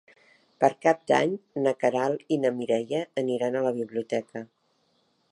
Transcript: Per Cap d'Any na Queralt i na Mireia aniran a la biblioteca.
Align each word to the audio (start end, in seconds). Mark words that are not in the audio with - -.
Per 0.63 0.69
Cap 0.85 1.01
d'Any 1.11 1.33
na 1.65 1.73
Queralt 1.83 2.25
i 2.35 2.39
na 2.45 2.51
Mireia 2.61 3.01
aniran 3.23 3.59
a 3.59 3.61
la 3.67 3.75
biblioteca. 3.83 4.43